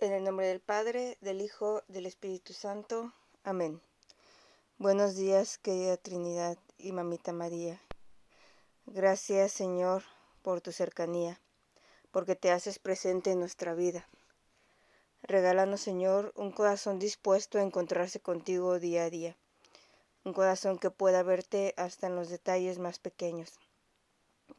En 0.00 0.12
el 0.12 0.22
nombre 0.22 0.46
del 0.46 0.60
Padre, 0.60 1.18
del 1.22 1.40
Hijo, 1.40 1.82
del 1.88 2.06
Espíritu 2.06 2.52
Santo. 2.52 3.12
Amén. 3.42 3.80
Buenos 4.78 5.16
días, 5.16 5.58
querida 5.58 5.96
Trinidad 5.96 6.56
y 6.78 6.92
Mamita 6.92 7.32
María. 7.32 7.82
Gracias, 8.86 9.50
Señor, 9.50 10.04
por 10.42 10.60
tu 10.60 10.70
cercanía, 10.70 11.40
porque 12.12 12.36
te 12.36 12.52
haces 12.52 12.78
presente 12.78 13.32
en 13.32 13.40
nuestra 13.40 13.74
vida. 13.74 14.08
Regálanos, 15.24 15.80
Señor, 15.80 16.32
un 16.36 16.52
corazón 16.52 17.00
dispuesto 17.00 17.58
a 17.58 17.62
encontrarse 17.62 18.20
contigo 18.20 18.78
día 18.78 19.02
a 19.02 19.10
día, 19.10 19.36
un 20.22 20.32
corazón 20.32 20.78
que 20.78 20.92
pueda 20.92 21.24
verte 21.24 21.74
hasta 21.76 22.06
en 22.06 22.14
los 22.14 22.28
detalles 22.28 22.78
más 22.78 23.00
pequeños. 23.00 23.58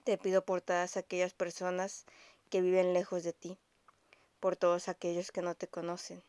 Te 0.03 0.17
pido 0.17 0.43
por 0.43 0.59
todas 0.59 0.97
aquellas 0.97 1.33
personas 1.33 2.03
que 2.49 2.59
viven 2.59 2.91
lejos 2.91 3.23
de 3.23 3.31
ti 3.31 3.57
por 4.39 4.55
todos 4.55 4.89
aquellos 4.89 5.31
que 5.31 5.41
no 5.41 5.55
te 5.55 5.67
conocen. 5.67 6.23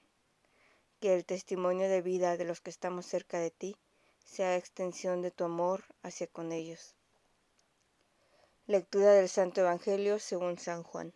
Que 1.01 1.15
el 1.15 1.25
testimonio 1.25 1.89
de 1.89 2.03
vida 2.03 2.37
de 2.37 2.45
los 2.45 2.61
que 2.61 2.71
estamos 2.71 3.07
cerca 3.07 3.39
de 3.39 3.51
ti 3.51 3.77
sea 4.25 4.57
extensión 4.57 5.23
de 5.23 5.31
tu 5.31 5.45
amor 5.45 5.85
hacia 6.03 6.27
con 6.27 6.53
ellos. 6.53 6.95
Lectura 8.67 9.13
del 9.13 9.29
Santo 9.29 9.63
Evangelio 9.63 10.19
según 10.19 10.59
San 10.59 10.83
Juan. 10.83 11.13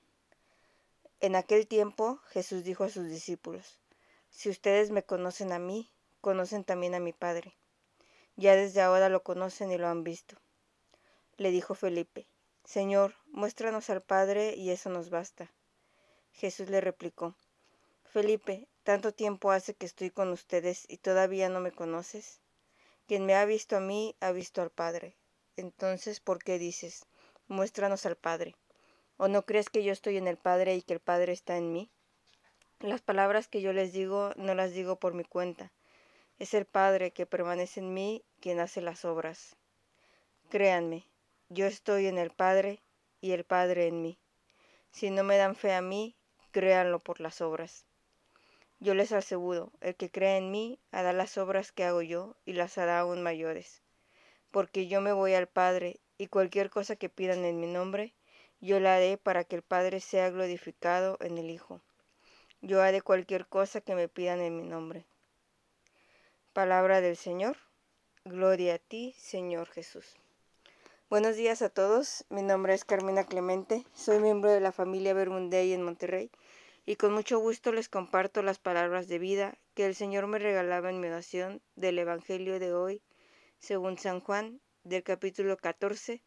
En 1.20 1.36
aquel 1.36 1.66
tiempo 1.66 2.20
Jesús 2.30 2.64
dijo 2.64 2.84
a 2.84 2.88
sus 2.88 3.08
discípulos, 3.08 3.78
Si 4.30 4.50
ustedes 4.50 4.90
me 4.90 5.04
conocen 5.04 5.52
a 5.52 5.58
mí, 5.58 5.90
conocen 6.20 6.64
también 6.64 6.94
a 6.94 7.00
mi 7.00 7.12
Padre. 7.12 7.54
Ya 8.36 8.56
desde 8.56 8.80
ahora 8.80 9.08
lo 9.08 9.22
conocen 9.22 9.70
y 9.70 9.78
lo 9.78 9.88
han 9.88 10.02
visto. 10.02 10.36
Le 11.36 11.50
dijo 11.50 11.74
Felipe, 11.74 12.26
Señor, 12.64 13.14
muéstranos 13.26 13.90
al 13.90 14.02
Padre 14.02 14.54
y 14.56 14.70
eso 14.70 14.90
nos 14.90 15.10
basta. 15.10 15.50
Jesús 16.34 16.68
le 16.68 16.80
replicó, 16.80 17.36
Felipe, 18.04 18.68
tanto 18.82 19.14
tiempo 19.14 19.50
hace 19.50 19.74
que 19.74 19.86
estoy 19.86 20.10
con 20.10 20.30
ustedes 20.30 20.84
y 20.88 20.98
todavía 20.98 21.48
no 21.48 21.60
me 21.60 21.72
conoces. 21.72 22.40
Quien 23.06 23.24
me 23.24 23.34
ha 23.34 23.44
visto 23.44 23.76
a 23.76 23.80
mí 23.80 24.16
ha 24.20 24.32
visto 24.32 24.60
al 24.60 24.70
Padre. 24.70 25.16
Entonces, 25.56 26.20
¿por 26.20 26.42
qué 26.42 26.58
dices, 26.58 27.06
muéstranos 27.46 28.04
al 28.04 28.16
Padre? 28.16 28.56
¿O 29.16 29.28
no 29.28 29.42
crees 29.46 29.70
que 29.70 29.84
yo 29.84 29.92
estoy 29.92 30.16
en 30.16 30.26
el 30.26 30.36
Padre 30.36 30.74
y 30.74 30.82
que 30.82 30.94
el 30.94 31.00
Padre 31.00 31.32
está 31.32 31.56
en 31.56 31.72
mí? 31.72 31.90
Las 32.80 33.00
palabras 33.00 33.46
que 33.46 33.60
yo 33.62 33.72
les 33.72 33.92
digo 33.92 34.32
no 34.36 34.54
las 34.54 34.72
digo 34.72 34.98
por 34.98 35.14
mi 35.14 35.24
cuenta. 35.24 35.72
Es 36.38 36.52
el 36.52 36.66
Padre 36.66 37.12
que 37.12 37.26
permanece 37.26 37.78
en 37.80 37.94
mí 37.94 38.24
quien 38.40 38.58
hace 38.58 38.80
las 38.80 39.04
obras. 39.04 39.56
Créanme, 40.50 41.08
yo 41.48 41.66
estoy 41.66 42.06
en 42.06 42.18
el 42.18 42.30
Padre 42.30 42.82
y 43.20 43.30
el 43.32 43.44
Padre 43.44 43.86
en 43.86 44.02
mí. 44.02 44.18
Si 44.90 45.10
no 45.10 45.22
me 45.22 45.36
dan 45.36 45.54
fe 45.56 45.72
a 45.72 45.80
mí, 45.80 46.16
créanlo 46.54 47.00
por 47.00 47.20
las 47.20 47.40
obras. 47.40 47.84
Yo 48.78 48.94
les 48.94 49.10
aseguro, 49.10 49.72
el 49.80 49.96
que 49.96 50.08
cree 50.08 50.36
en 50.36 50.52
mí 50.52 50.78
hará 50.92 51.12
las 51.12 51.36
obras 51.36 51.72
que 51.72 51.82
hago 51.82 52.00
yo 52.00 52.36
y 52.44 52.52
las 52.52 52.78
hará 52.78 53.00
aún 53.00 53.24
mayores, 53.24 53.82
porque 54.52 54.86
yo 54.86 55.00
me 55.00 55.12
voy 55.12 55.34
al 55.34 55.48
Padre 55.48 55.98
y 56.16 56.28
cualquier 56.28 56.70
cosa 56.70 56.94
que 56.94 57.08
pidan 57.08 57.44
en 57.44 57.58
mi 57.58 57.66
nombre, 57.66 58.14
yo 58.60 58.78
la 58.78 58.94
haré 58.94 59.18
para 59.18 59.42
que 59.42 59.56
el 59.56 59.62
Padre 59.62 59.98
sea 59.98 60.30
glorificado 60.30 61.18
en 61.20 61.38
el 61.38 61.50
Hijo. 61.50 61.80
Yo 62.60 62.80
haré 62.80 63.02
cualquier 63.02 63.48
cosa 63.48 63.80
que 63.80 63.96
me 63.96 64.06
pidan 64.06 64.40
en 64.40 64.56
mi 64.56 64.62
nombre. 64.62 65.06
Palabra 66.52 67.00
del 67.00 67.16
Señor. 67.16 67.56
Gloria 68.24 68.76
a 68.76 68.78
ti, 68.78 69.12
Señor 69.18 69.68
Jesús. 69.70 70.14
Buenos 71.10 71.34
días 71.34 71.62
a 71.62 71.68
todos, 71.68 72.24
mi 72.28 72.42
nombre 72.42 72.74
es 72.74 72.84
Carmina 72.84 73.24
Clemente, 73.24 73.84
soy 73.92 74.20
miembro 74.20 74.50
de 74.50 74.60
la 74.60 74.72
familia 74.72 75.14
Bermundey 75.14 75.72
en 75.72 75.82
Monterrey 75.82 76.30
y 76.86 76.96
con 76.96 77.12
mucho 77.12 77.38
gusto 77.38 77.72
les 77.72 77.88
comparto 77.88 78.42
las 78.42 78.58
palabras 78.58 79.08
de 79.08 79.18
vida 79.18 79.56
que 79.74 79.86
el 79.86 79.94
Señor 79.94 80.26
me 80.26 80.38
regalaba 80.38 80.90
en 80.90 81.00
mi 81.00 81.08
oración 81.08 81.62
del 81.76 81.98
Evangelio 81.98 82.58
de 82.58 82.74
hoy, 82.74 83.02
según 83.58 83.98
San 83.98 84.20
Juan, 84.20 84.60
del 84.82 85.02
capítulo 85.02 85.56
14, 85.56 86.22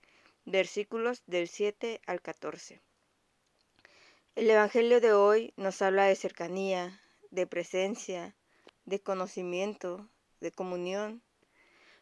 versículos 0.46 1.22
del 1.28 1.48
7 1.48 2.02
al 2.08 2.22
14. 2.22 2.82
El 4.36 4.50
Evangelio 4.50 5.00
de 5.00 5.14
hoy 5.14 5.54
nos 5.58 5.82
habla 5.82 6.06
de 6.06 6.16
cercanía, 6.16 7.02
de 7.30 7.46
presencia, 7.46 8.36
de 8.86 9.00
conocimiento, 9.00 10.10
de 10.40 10.52
comunión. 10.52 11.22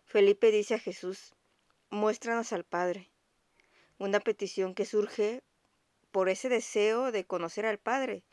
Felipe 0.06 0.52
dice 0.52 0.76
a 0.76 0.80
Jesús, 0.80 1.34
muéstranos 1.90 2.54
al 2.54 2.64
Padre. 2.64 3.10
Una 3.98 4.20
petición 4.20 4.76
que 4.76 4.86
surge 4.86 5.44
por 6.12 6.30
ese 6.30 6.48
deseo 6.48 7.12
de 7.12 7.26
conocer 7.26 7.66
al 7.66 7.80
Padre, 7.80 8.24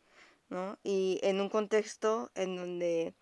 ¿no? 0.52 0.78
Y 0.84 1.18
en 1.22 1.40
un 1.40 1.48
contexto 1.48 2.30
en 2.34 2.56
donde 2.56 3.14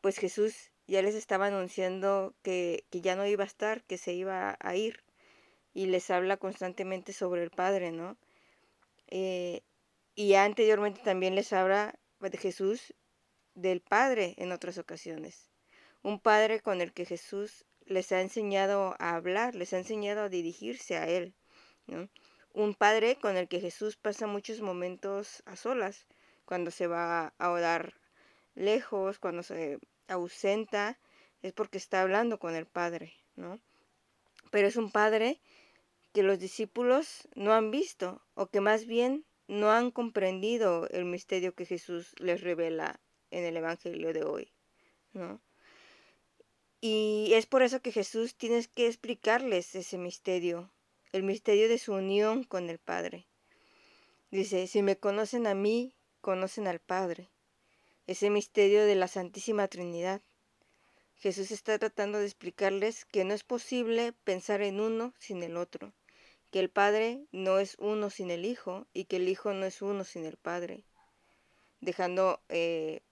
pues 0.00 0.18
Jesús 0.18 0.72
ya 0.86 1.02
les 1.02 1.14
estaba 1.14 1.46
anunciando 1.46 2.34
que, 2.42 2.84
ya 2.90 3.16
no 3.16 3.26
iba 3.26 3.44
a 3.44 3.46
estar, 3.46 3.84
que 3.84 3.98
se 3.98 4.14
iba 4.14 4.56
a 4.58 4.76
ir, 4.76 5.04
y 5.74 5.86
les 5.86 6.10
habla 6.10 6.36
constantemente 6.36 7.12
sobre 7.12 7.42
el 7.42 7.50
Padre, 7.50 7.92
¿no? 7.92 8.16
Eh, 9.08 9.62
y 10.14 10.34
anteriormente 10.34 11.00
también 11.02 11.34
les 11.34 11.52
habla 11.52 11.98
de 12.20 12.38
Jesús 12.38 12.94
del 13.54 13.80
Padre 13.80 14.34
en 14.38 14.52
otras 14.52 14.78
ocasiones. 14.78 15.50
Un 16.02 16.18
Padre 16.20 16.60
con 16.60 16.80
el 16.80 16.92
que 16.92 17.04
Jesús 17.04 17.66
les 17.84 18.10
ha 18.12 18.20
enseñado 18.20 18.94
a 18.98 19.14
hablar, 19.16 19.54
les 19.54 19.72
ha 19.72 19.78
enseñado 19.78 20.22
a 20.22 20.28
dirigirse 20.28 20.96
a 20.96 21.08
Él. 21.08 21.34
Un 22.54 22.74
padre 22.74 23.16
con 23.16 23.36
el 23.36 23.48
que 23.48 23.60
Jesús 23.60 23.96
pasa 23.96 24.26
muchos 24.26 24.60
momentos 24.60 25.42
a 25.44 25.56
solas, 25.56 26.06
cuando 26.44 26.70
se 26.70 26.86
va 26.86 27.34
a 27.38 27.50
orar 27.50 27.94
lejos, 28.54 29.18
cuando 29.18 29.42
se 29.42 29.78
ausenta, 30.08 30.98
es 31.42 31.52
porque 31.52 31.78
está 31.78 32.02
hablando 32.02 32.38
con 32.38 32.54
el 32.54 32.66
Padre, 32.66 33.14
¿no? 33.36 33.60
Pero 34.50 34.68
es 34.68 34.76
un 34.76 34.90
Padre 34.90 35.40
que 36.12 36.22
los 36.22 36.38
discípulos 36.38 37.28
no 37.34 37.52
han 37.52 37.70
visto, 37.70 38.22
o 38.34 38.46
que 38.46 38.60
más 38.60 38.86
bien 38.86 39.24
no 39.48 39.72
han 39.72 39.90
comprendido 39.90 40.88
el 40.90 41.04
misterio 41.04 41.54
que 41.54 41.66
Jesús 41.66 42.14
les 42.18 42.40
revela 42.40 43.00
en 43.30 43.44
el 43.44 43.56
Evangelio 43.56 44.12
de 44.12 44.24
hoy, 44.24 44.52
¿no? 45.12 45.40
Y 46.80 47.32
es 47.32 47.46
por 47.46 47.62
eso 47.62 47.80
que 47.80 47.92
Jesús 47.92 48.36
tiene 48.36 48.64
que 48.74 48.86
explicarles 48.86 49.74
ese 49.74 49.98
misterio, 49.98 50.70
el 51.12 51.22
misterio 51.22 51.68
de 51.68 51.78
su 51.78 51.94
unión 51.94 52.44
con 52.44 52.68
el 52.68 52.78
Padre. 52.78 53.26
Dice, 54.30 54.66
si 54.66 54.82
me 54.82 54.98
conocen 54.98 55.46
a 55.46 55.54
mí, 55.54 55.94
conocen 56.24 56.66
al 56.66 56.80
Padre. 56.80 57.30
Ese 58.06 58.30
misterio 58.30 58.86
de 58.86 58.94
la 58.94 59.08
Santísima 59.08 59.68
Trinidad. 59.68 60.22
Jesús 61.16 61.50
está 61.50 61.78
tratando 61.78 62.18
de 62.18 62.24
explicarles 62.24 63.04
que 63.04 63.24
no 63.24 63.34
es 63.34 63.44
posible 63.44 64.14
pensar 64.24 64.62
en 64.62 64.80
uno 64.80 65.12
sin 65.18 65.42
el 65.42 65.58
otro, 65.58 65.92
que 66.50 66.60
el 66.60 66.70
Padre 66.70 67.26
no 67.30 67.58
es 67.58 67.76
uno 67.78 68.08
sin 68.08 68.30
el 68.30 68.46
Hijo 68.46 68.86
y 68.94 69.04
que 69.04 69.16
el 69.16 69.28
Hijo 69.28 69.52
no 69.52 69.66
es 69.66 69.82
uno 69.82 70.02
sin 70.02 70.24
el 70.24 70.38
Padre, 70.38 70.84
dejando 71.82 72.40
eh, 72.48 73.02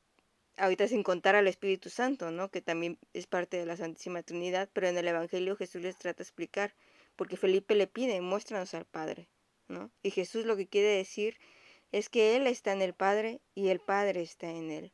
ahorita 0.57 0.89
sin 0.89 1.03
contar 1.03 1.37
al 1.37 1.49
Espíritu 1.49 1.91
Santo, 1.91 2.31
¿no? 2.31 2.51
Que 2.51 2.63
también 2.63 2.99
es 3.13 3.27
parte 3.27 3.59
de 3.59 3.67
la 3.67 3.77
Santísima 3.77 4.23
Trinidad, 4.23 4.71
pero 4.73 4.89
en 4.89 4.97
el 4.97 5.07
Evangelio 5.07 5.55
Jesús 5.55 5.83
les 5.83 5.99
trata 5.99 6.19
de 6.19 6.25
explicar, 6.25 6.75
porque 7.17 7.37
Felipe 7.37 7.75
le 7.75 7.87
pide, 7.87 8.23
muéstranos 8.23 8.73
al 8.73 8.87
Padre, 8.87 9.29
¿no? 9.69 9.91
Y 10.03 10.13
Jesús 10.13 10.47
lo 10.47 10.57
que 10.57 10.67
quiere 10.67 10.89
decir 10.89 11.37
es 11.93 12.09
que 12.09 12.37
Él 12.37 12.47
está 12.47 12.73
en 12.73 12.83
el 12.83 12.95
Padre 12.95 13.41
y 13.55 13.69
el 13.69 13.81
Padre 13.81 14.23
está 14.23 14.51
en 14.51 14.71
Él. 14.71 14.93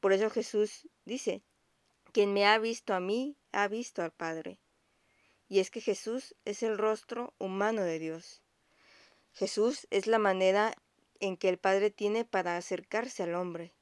Por 0.00 0.12
eso 0.12 0.28
Jesús 0.28 0.88
dice, 1.04 1.42
quien 2.12 2.32
me 2.34 2.46
ha 2.46 2.58
visto 2.58 2.92
a 2.92 3.00
mí, 3.00 3.36
ha 3.52 3.68
visto 3.68 4.02
al 4.02 4.12
Padre. 4.12 4.60
Y 5.48 5.60
es 5.60 5.70
que 5.70 5.80
Jesús 5.80 6.34
es 6.44 6.62
el 6.62 6.76
rostro 6.76 7.34
humano 7.38 7.82
de 7.82 7.98
Dios. 7.98 8.42
Jesús 9.32 9.86
es 9.90 10.06
la 10.06 10.18
manera 10.18 10.74
en 11.20 11.36
que 11.36 11.48
el 11.48 11.58
Padre 11.58 11.90
tiene 11.90 12.24
para 12.24 12.56
acercarse 12.56 13.22
al 13.22 13.34
hombre 13.34 13.74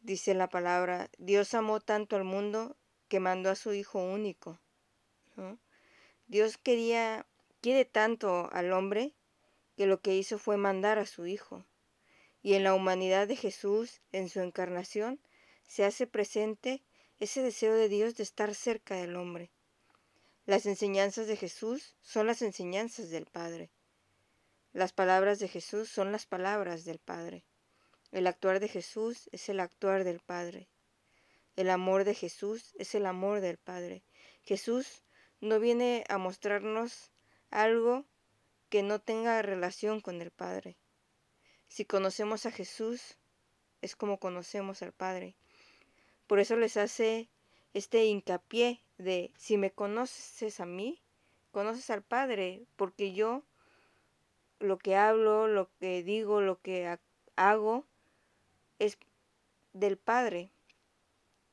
dice 0.00 0.34
la 0.34 0.48
palabra, 0.48 1.10
Dios 1.18 1.54
amó 1.54 1.80
tanto 1.80 2.16
al 2.16 2.24
mundo 2.24 2.76
que 3.08 3.20
mandó 3.20 3.50
a 3.50 3.54
su 3.54 3.72
Hijo 3.72 4.02
único. 4.02 4.60
Dios 6.26 6.58
quería, 6.58 7.26
quiere 7.60 7.84
tanto 7.84 8.50
al 8.52 8.72
hombre 8.72 9.14
que 9.80 9.86
lo 9.86 10.02
que 10.02 10.14
hizo 10.14 10.36
fue 10.38 10.58
mandar 10.58 10.98
a 10.98 11.06
su 11.06 11.26
Hijo. 11.26 11.64
Y 12.42 12.52
en 12.52 12.64
la 12.64 12.74
humanidad 12.74 13.26
de 13.26 13.34
Jesús, 13.34 14.02
en 14.12 14.28
su 14.28 14.40
encarnación, 14.40 15.18
se 15.66 15.86
hace 15.86 16.06
presente 16.06 16.82
ese 17.18 17.40
deseo 17.40 17.72
de 17.72 17.88
Dios 17.88 18.14
de 18.14 18.24
estar 18.24 18.54
cerca 18.54 18.96
del 18.96 19.16
hombre. 19.16 19.50
Las 20.44 20.66
enseñanzas 20.66 21.28
de 21.28 21.36
Jesús 21.36 21.96
son 22.02 22.26
las 22.26 22.42
enseñanzas 22.42 23.08
del 23.08 23.24
Padre. 23.24 23.70
Las 24.74 24.92
palabras 24.92 25.38
de 25.38 25.48
Jesús 25.48 25.88
son 25.88 26.12
las 26.12 26.26
palabras 26.26 26.84
del 26.84 26.98
Padre. 26.98 27.46
El 28.12 28.26
actuar 28.26 28.60
de 28.60 28.68
Jesús 28.68 29.30
es 29.32 29.48
el 29.48 29.60
actuar 29.60 30.04
del 30.04 30.20
Padre. 30.20 30.68
El 31.56 31.70
amor 31.70 32.04
de 32.04 32.14
Jesús 32.14 32.74
es 32.78 32.94
el 32.94 33.06
amor 33.06 33.40
del 33.40 33.56
Padre. 33.56 34.04
Jesús 34.42 35.04
no 35.40 35.58
viene 35.58 36.04
a 36.10 36.18
mostrarnos 36.18 37.12
algo 37.48 38.04
que 38.70 38.82
no 38.82 39.00
tenga 39.00 39.42
relación 39.42 40.00
con 40.00 40.22
el 40.22 40.30
Padre. 40.30 40.78
Si 41.68 41.84
conocemos 41.84 42.46
a 42.46 42.50
Jesús, 42.50 43.18
es 43.82 43.96
como 43.96 44.18
conocemos 44.18 44.82
al 44.82 44.92
Padre. 44.92 45.34
Por 46.26 46.38
eso 46.38 46.56
les 46.56 46.76
hace 46.76 47.28
este 47.74 48.04
hincapié 48.06 48.82
de 48.98 49.32
si 49.36 49.56
me 49.56 49.70
conoces 49.70 50.60
a 50.60 50.66
mí, 50.66 51.02
conoces 51.50 51.90
al 51.90 52.02
Padre, 52.02 52.62
porque 52.76 53.12
yo 53.12 53.42
lo 54.60 54.78
que 54.78 54.96
hablo, 54.96 55.48
lo 55.48 55.70
que 55.80 56.02
digo, 56.02 56.40
lo 56.40 56.60
que 56.60 56.96
hago 57.36 57.86
es 58.78 58.98
del 59.72 59.96
Padre, 59.96 60.52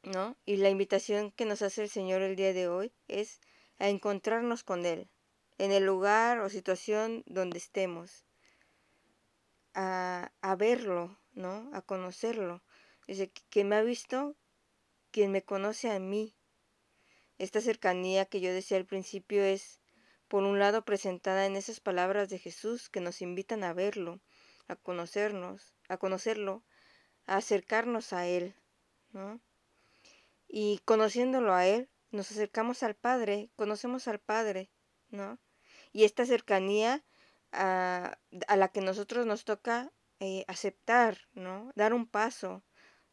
¿no? 0.03 0.35
Y 0.45 0.57
la 0.57 0.69
invitación 0.69 1.31
que 1.31 1.45
nos 1.45 1.61
hace 1.61 1.83
el 1.83 1.89
Señor 1.89 2.21
el 2.21 2.35
día 2.35 2.53
de 2.53 2.67
hoy 2.67 2.91
es 3.07 3.39
a 3.79 3.89
encontrarnos 3.89 4.63
con 4.63 4.85
Él, 4.85 5.09
en 5.57 5.71
el 5.71 5.85
lugar 5.85 6.39
o 6.39 6.49
situación 6.49 7.23
donde 7.25 7.57
estemos, 7.57 8.25
a, 9.73 10.31
a 10.41 10.55
verlo, 10.55 11.19
¿no? 11.33 11.69
A 11.73 11.81
conocerlo. 11.81 12.63
Dice, 13.07 13.31
quien 13.49 13.69
me 13.69 13.75
ha 13.75 13.83
visto, 13.83 14.35
quien 15.11 15.31
me 15.31 15.43
conoce 15.43 15.91
a 15.91 15.99
mí. 15.99 16.35
Esta 17.37 17.61
cercanía 17.61 18.25
que 18.25 18.41
yo 18.41 18.51
decía 18.51 18.77
al 18.77 18.85
principio 18.85 19.43
es, 19.43 19.79
por 20.27 20.43
un 20.43 20.59
lado, 20.59 20.83
presentada 20.83 21.45
en 21.45 21.55
esas 21.55 21.79
palabras 21.79 22.29
de 22.29 22.39
Jesús 22.39 22.89
que 22.89 22.99
nos 22.99 23.21
invitan 23.21 23.63
a 23.63 23.73
verlo, 23.73 24.19
a 24.67 24.75
conocernos, 24.75 25.73
a 25.87 25.97
conocerlo, 25.97 26.63
a 27.25 27.37
acercarnos 27.37 28.13
a 28.13 28.27
Él, 28.27 28.55
¿no? 29.11 29.39
Y 30.47 30.79
conociéndolo 30.85 31.53
a 31.53 31.67
Él, 31.67 31.89
nos 32.11 32.31
acercamos 32.31 32.83
al 32.83 32.95
Padre, 32.95 33.51
conocemos 33.55 34.07
al 34.07 34.19
Padre, 34.19 34.71
¿no? 35.09 35.39
Y 35.93 36.03
esta 36.03 36.25
cercanía 36.25 37.03
a, 37.51 38.17
a 38.47 38.55
la 38.57 38.67
que 38.69 38.81
nosotros 38.81 39.25
nos 39.25 39.45
toca 39.45 39.91
eh, 40.19 40.45
aceptar, 40.47 41.27
¿no? 41.33 41.71
Dar 41.75 41.93
un 41.93 42.07
paso, 42.07 42.63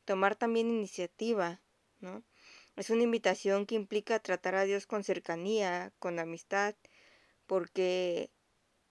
tomar 0.05 0.37
también 0.37 0.69
iniciativa, 0.69 1.61
¿no? 2.01 2.25
Es 2.77 2.91
una 2.91 3.03
invitación 3.03 3.67
que 3.67 3.75
implica 3.75 4.19
tratar 4.19 4.55
a 4.57 4.65
Dios 4.65 4.87
con 4.87 5.05
cercanía, 5.05 5.93
con 5.99 6.19
amistad, 6.19 6.75
porque 7.47 8.31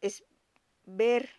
es 0.02 0.24
ver 0.86 1.30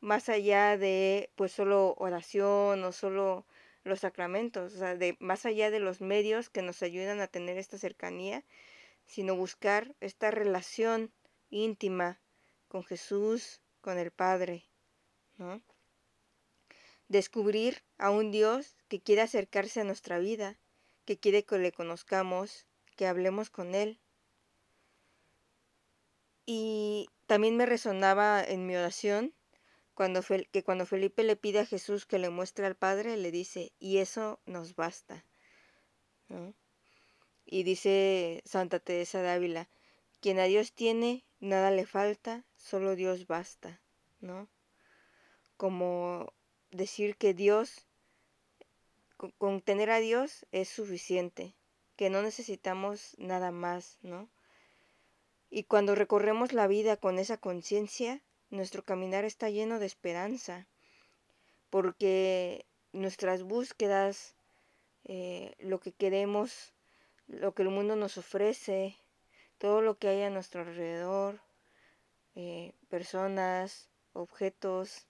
más 0.00 0.28
allá 0.28 0.76
de 0.78 1.30
pues 1.34 1.52
solo 1.52 1.94
oración 1.98 2.84
o 2.84 2.92
solo 2.92 3.46
los 3.82 4.00
sacramentos, 4.00 4.74
o 4.74 4.78
sea, 4.78 4.94
de 4.96 5.16
más 5.20 5.46
allá 5.46 5.70
de 5.70 5.80
los 5.80 6.00
medios 6.00 6.48
que 6.48 6.62
nos 6.62 6.82
ayudan 6.82 7.20
a 7.20 7.26
tener 7.26 7.58
esta 7.58 7.76
cercanía, 7.76 8.44
sino 9.06 9.36
buscar 9.36 9.94
esta 10.00 10.30
relación 10.30 11.12
íntima 11.54 12.20
con 12.68 12.84
Jesús, 12.84 13.60
con 13.80 13.98
el 13.98 14.10
Padre, 14.10 14.66
¿no? 15.36 15.62
Descubrir 17.08 17.82
a 17.98 18.10
un 18.10 18.30
Dios 18.30 18.76
que 18.88 19.00
quiere 19.00 19.22
acercarse 19.22 19.80
a 19.80 19.84
nuestra 19.84 20.18
vida, 20.18 20.58
que 21.04 21.18
quiere 21.18 21.44
que 21.44 21.58
le 21.58 21.72
conozcamos, 21.72 22.66
que 22.96 23.06
hablemos 23.06 23.50
con 23.50 23.74
Él. 23.74 24.00
Y 26.46 27.08
también 27.26 27.56
me 27.56 27.66
resonaba 27.66 28.42
en 28.42 28.66
mi 28.66 28.76
oración 28.76 29.34
cuando 29.94 30.22
que 30.22 30.64
cuando 30.64 30.86
Felipe 30.86 31.22
le 31.22 31.36
pide 31.36 31.60
a 31.60 31.66
Jesús 31.66 32.04
que 32.04 32.18
le 32.18 32.30
muestre 32.30 32.66
al 32.66 32.74
Padre, 32.74 33.16
le 33.16 33.30
dice, 33.30 33.72
y 33.78 33.98
eso 33.98 34.40
nos 34.44 34.74
basta. 34.74 35.24
Y 37.44 37.62
dice 37.62 38.42
Santa 38.44 38.80
Teresa 38.80 39.22
de 39.22 39.30
Ávila, 39.30 39.68
quien 40.20 40.38
a 40.40 40.44
Dios 40.44 40.72
tiene, 40.72 41.24
nada 41.44 41.70
le 41.70 41.86
falta, 41.86 42.44
solo 42.56 42.96
Dios 42.96 43.26
basta, 43.26 43.80
¿no? 44.20 44.48
Como 45.56 46.32
decir 46.70 47.16
que 47.16 47.34
Dios, 47.34 47.86
con, 49.38 49.60
tener 49.60 49.90
a 49.90 50.00
Dios 50.00 50.46
es 50.52 50.68
suficiente, 50.68 51.54
que 51.96 52.10
no 52.10 52.22
necesitamos 52.22 53.14
nada 53.18 53.50
más, 53.50 53.98
¿no? 54.02 54.28
Y 55.50 55.64
cuando 55.64 55.94
recorremos 55.94 56.52
la 56.52 56.66
vida 56.66 56.96
con 56.96 57.18
esa 57.18 57.36
conciencia, 57.36 58.22
nuestro 58.50 58.82
caminar 58.82 59.24
está 59.24 59.50
lleno 59.50 59.78
de 59.78 59.86
esperanza, 59.86 60.66
porque 61.70 62.66
nuestras 62.92 63.42
búsquedas, 63.42 64.34
eh, 65.04 65.54
lo 65.58 65.78
que 65.78 65.92
queremos, 65.92 66.72
lo 67.26 67.54
que 67.54 67.62
el 67.62 67.68
mundo 67.68 67.96
nos 67.96 68.16
ofrece, 68.18 68.96
todo 69.64 69.80
lo 69.80 69.96
que 69.96 70.08
hay 70.08 70.20
a 70.20 70.28
nuestro 70.28 70.60
alrededor, 70.60 71.40
eh, 72.34 72.74
personas, 72.90 73.88
objetos, 74.12 75.06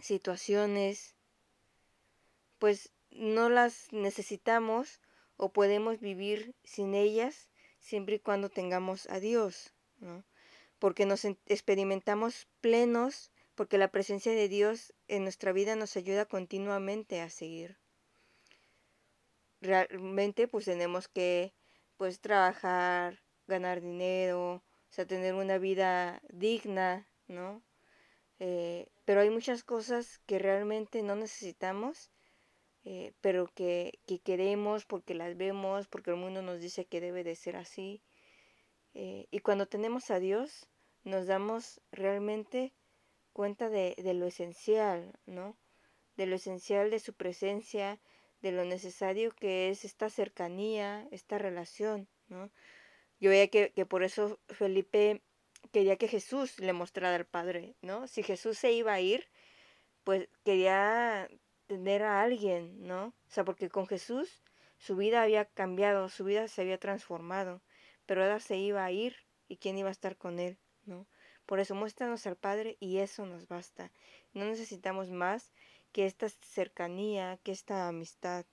situaciones, 0.00 1.14
pues 2.58 2.90
no 3.12 3.48
las 3.48 3.92
necesitamos 3.92 5.00
o 5.36 5.52
podemos 5.52 6.00
vivir 6.00 6.56
sin 6.64 6.94
ellas 6.94 7.48
siempre 7.78 8.16
y 8.16 8.18
cuando 8.18 8.48
tengamos 8.48 9.08
a 9.08 9.20
Dios, 9.20 9.72
porque 10.80 11.06
nos 11.06 11.24
experimentamos 11.24 12.48
plenos, 12.60 13.30
porque 13.54 13.78
la 13.78 13.92
presencia 13.92 14.32
de 14.32 14.48
Dios 14.48 14.94
en 15.06 15.22
nuestra 15.22 15.52
vida 15.52 15.76
nos 15.76 15.96
ayuda 15.96 16.26
continuamente 16.26 17.20
a 17.20 17.30
seguir. 17.30 17.78
Realmente 19.60 20.48
pues 20.48 20.64
tenemos 20.64 21.06
que 21.06 21.54
pues 21.96 22.20
trabajar, 22.20 23.23
ganar 23.46 23.80
dinero, 23.80 24.54
o 24.54 24.62
sea, 24.90 25.06
tener 25.06 25.34
una 25.34 25.58
vida 25.58 26.22
digna, 26.30 27.08
¿no? 27.26 27.62
Eh, 28.38 28.88
pero 29.04 29.20
hay 29.20 29.30
muchas 29.30 29.62
cosas 29.64 30.18
que 30.26 30.38
realmente 30.38 31.02
no 31.02 31.16
necesitamos, 31.16 32.10
eh, 32.84 33.12
pero 33.20 33.46
que, 33.54 33.98
que, 34.06 34.18
queremos 34.18 34.84
porque 34.84 35.14
las 35.14 35.36
vemos, 35.36 35.88
porque 35.88 36.10
el 36.10 36.16
mundo 36.16 36.42
nos 36.42 36.60
dice 36.60 36.84
que 36.84 37.00
debe 37.00 37.24
de 37.24 37.36
ser 37.36 37.56
así. 37.56 38.02
Eh, 38.94 39.26
y 39.30 39.40
cuando 39.40 39.66
tenemos 39.66 40.10
a 40.10 40.18
Dios, 40.18 40.68
nos 41.04 41.26
damos 41.26 41.80
realmente 41.90 42.72
cuenta 43.32 43.68
de, 43.68 43.94
de 43.98 44.14
lo 44.14 44.26
esencial, 44.26 45.18
¿no? 45.26 45.56
De 46.16 46.26
lo 46.26 46.36
esencial 46.36 46.90
de 46.90 47.00
su 47.00 47.14
presencia, 47.14 48.00
de 48.42 48.52
lo 48.52 48.64
necesario 48.64 49.32
que 49.32 49.70
es 49.70 49.84
esta 49.84 50.10
cercanía, 50.10 51.08
esta 51.10 51.38
relación, 51.38 52.08
¿no? 52.28 52.50
Yo 53.24 53.30
veía 53.30 53.48
que, 53.48 53.72
que 53.72 53.86
por 53.86 54.02
eso 54.02 54.38
Felipe 54.48 55.22
quería 55.72 55.96
que 55.96 56.08
Jesús 56.08 56.58
le 56.58 56.74
mostrara 56.74 57.16
al 57.16 57.24
Padre, 57.24 57.74
¿no? 57.80 58.06
Si 58.06 58.22
Jesús 58.22 58.58
se 58.58 58.72
iba 58.72 58.92
a 58.92 59.00
ir, 59.00 59.26
pues 60.04 60.28
quería 60.44 61.30
tener 61.66 62.02
a 62.02 62.20
alguien, 62.20 62.86
¿no? 62.86 63.06
O 63.06 63.30
sea, 63.30 63.46
porque 63.46 63.70
con 63.70 63.86
Jesús 63.86 64.42
su 64.76 64.94
vida 64.94 65.22
había 65.22 65.46
cambiado, 65.46 66.10
su 66.10 66.24
vida 66.24 66.48
se 66.48 66.60
había 66.60 66.76
transformado, 66.76 67.62
pero 68.04 68.22
ahora 68.22 68.40
se 68.40 68.58
iba 68.58 68.84
a 68.84 68.92
ir 68.92 69.16
y 69.48 69.56
quién 69.56 69.78
iba 69.78 69.88
a 69.88 69.92
estar 69.92 70.18
con 70.18 70.38
él, 70.38 70.58
¿no? 70.84 71.06
Por 71.46 71.60
eso 71.60 71.74
muéstranos 71.74 72.26
al 72.26 72.36
Padre 72.36 72.76
y 72.78 72.98
eso 72.98 73.24
nos 73.24 73.48
basta. 73.48 73.90
No 74.34 74.44
necesitamos 74.44 75.08
más 75.08 75.50
que 75.92 76.04
esta 76.04 76.28
cercanía, 76.28 77.38
que 77.42 77.52
esta 77.52 77.88
amistad, 77.88 78.44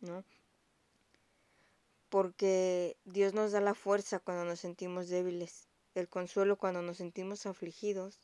¿no? 0.00 0.22
Porque 2.08 2.96
Dios 3.04 3.34
nos 3.34 3.52
da 3.52 3.60
la 3.60 3.74
fuerza 3.74 4.18
cuando 4.18 4.44
nos 4.44 4.60
sentimos 4.60 5.08
débiles 5.08 5.68
el 5.98 6.08
consuelo 6.08 6.56
cuando 6.56 6.82
nos 6.82 6.98
sentimos 6.98 7.46
afligidos. 7.46 8.20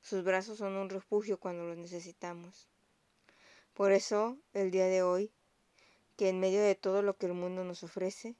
Sus 0.00 0.22
brazos 0.22 0.58
son 0.58 0.76
un 0.76 0.88
refugio 0.88 1.40
cuando 1.40 1.64
los 1.64 1.76
necesitamos. 1.76 2.68
Por 3.74 3.92
eso, 3.92 4.38
el 4.52 4.70
día 4.70 4.86
de 4.86 5.02
hoy, 5.02 5.32
que 6.16 6.28
en 6.28 6.40
medio 6.40 6.62
de 6.62 6.74
todo 6.74 7.02
lo 7.02 7.16
que 7.16 7.26
el 7.26 7.34
mundo 7.34 7.64
nos 7.64 7.82
ofrece, 7.82 8.36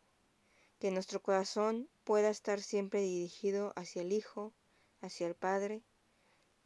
que 0.78 0.90
nuestro 0.90 1.20
corazón 1.20 1.88
pueda 2.04 2.30
estar 2.30 2.60
siempre 2.60 3.00
dirigido 3.00 3.72
hacia 3.76 4.02
el 4.02 4.12
Hijo, 4.12 4.52
hacia 5.00 5.26
el 5.26 5.34
Padre 5.34 5.82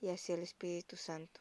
y 0.01 0.09
hacia 0.09 0.35
el 0.35 0.43
Espíritu 0.43 0.97
Santo. 0.97 1.41